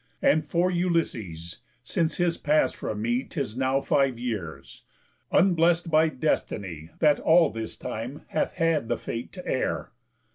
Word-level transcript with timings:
And 0.19 0.43
for 0.43 0.71
Ulysses, 0.71 1.59
since 1.83 2.17
his 2.17 2.35
pass 2.35 2.71
from 2.73 3.03
me 3.03 3.23
'Tis 3.23 3.55
now 3.55 3.81
five 3.81 4.17
years. 4.17 4.81
Unbless'd 5.31 5.91
by 5.91 6.09
destiny, 6.09 6.89
That 6.97 7.19
all 7.19 7.51
this 7.51 7.77
time 7.77 8.23
hath 8.29 8.53
had 8.53 8.87
the 8.87 8.97
fate 8.97 9.31
to 9.33 9.45
err! 9.45 9.91